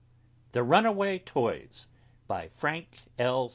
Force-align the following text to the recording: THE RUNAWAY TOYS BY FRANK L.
THE 0.53 0.63
RUNAWAY 0.63 1.19
TOYS 1.25 1.85
BY 2.25 2.47
FRANK 2.47 2.97
L. 3.19 3.49